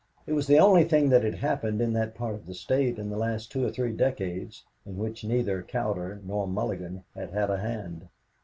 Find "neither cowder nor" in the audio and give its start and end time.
5.23-6.47